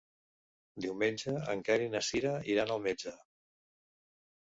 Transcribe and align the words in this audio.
Diumenge 0.85 1.35
en 1.55 1.63
Quer 1.69 1.77
i 1.85 1.91
na 1.99 2.03
Cira 2.09 2.35
iran 2.57 2.77
al 2.79 2.85
metge. 2.91 3.19